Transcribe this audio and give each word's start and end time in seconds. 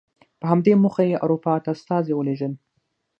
په 0.39 0.45
همدې 0.51 0.73
موخه 0.83 1.03
یې 1.09 1.21
اروپا 1.23 1.53
ته 1.63 1.69
استازي 1.75 2.13
ولېږل. 2.15 2.53